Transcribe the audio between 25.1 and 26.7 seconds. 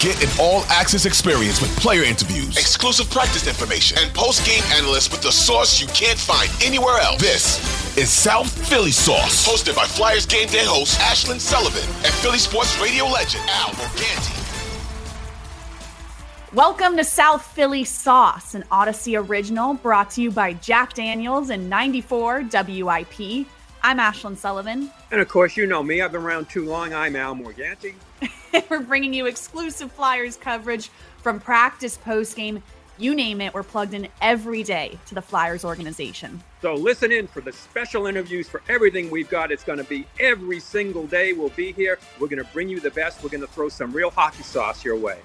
And of course, you know me. I've been around too